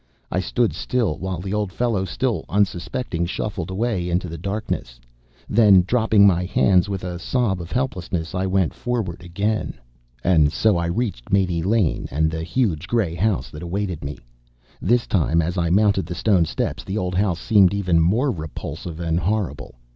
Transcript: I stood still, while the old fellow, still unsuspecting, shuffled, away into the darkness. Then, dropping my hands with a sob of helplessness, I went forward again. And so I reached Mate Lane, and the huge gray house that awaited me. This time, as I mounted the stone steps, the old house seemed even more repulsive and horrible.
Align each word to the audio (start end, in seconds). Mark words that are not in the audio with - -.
I 0.31 0.39
stood 0.39 0.73
still, 0.73 1.19
while 1.19 1.37
the 1.41 1.53
old 1.53 1.71
fellow, 1.71 2.05
still 2.05 2.43
unsuspecting, 2.49 3.27
shuffled, 3.27 3.69
away 3.69 4.09
into 4.09 4.27
the 4.27 4.35
darkness. 4.39 4.99
Then, 5.47 5.83
dropping 5.85 6.25
my 6.25 6.43
hands 6.43 6.89
with 6.89 7.03
a 7.03 7.19
sob 7.19 7.61
of 7.61 7.71
helplessness, 7.71 8.33
I 8.33 8.47
went 8.47 8.73
forward 8.73 9.21
again. 9.21 9.75
And 10.23 10.51
so 10.51 10.75
I 10.75 10.87
reached 10.87 11.31
Mate 11.31 11.51
Lane, 11.63 12.07
and 12.09 12.31
the 12.31 12.41
huge 12.41 12.87
gray 12.87 13.13
house 13.13 13.51
that 13.51 13.61
awaited 13.61 14.03
me. 14.03 14.17
This 14.81 15.05
time, 15.05 15.39
as 15.39 15.55
I 15.55 15.69
mounted 15.69 16.07
the 16.07 16.15
stone 16.15 16.45
steps, 16.45 16.83
the 16.83 16.97
old 16.97 17.13
house 17.13 17.39
seemed 17.39 17.71
even 17.71 17.99
more 17.99 18.31
repulsive 18.31 18.99
and 18.99 19.19
horrible. 19.19 19.75